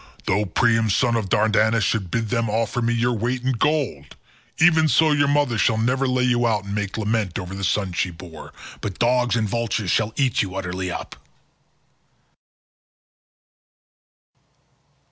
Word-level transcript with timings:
Though 0.25 0.45
Priam 0.45 0.89
son 0.89 1.15
of 1.15 1.29
Dardanus 1.29 1.83
should 1.83 2.09
bid 2.09 2.29
them 2.29 2.49
offer 2.49 2.81
me 2.81 2.91
your 2.91 3.13
weight 3.13 3.43
in 3.43 3.51
gold, 3.51 4.15
even 4.57 4.87
so 4.87 5.11
your 5.11 5.27
mother 5.27 5.59
shall 5.59 5.77
never 5.77 6.07
lay 6.07 6.23
you 6.23 6.47
out 6.47 6.63
and 6.63 6.73
make 6.73 6.97
lament 6.97 7.37
over 7.37 7.53
the 7.53 7.63
son 7.63 7.93
she 7.93 8.09
bore, 8.09 8.51
but 8.81 8.97
dogs 8.97 9.35
and 9.35 9.47
vultures 9.47 9.91
shall 9.91 10.11
eat 10.15 10.41
you 10.41 10.55
utterly 10.55 10.89
up." 10.89 11.17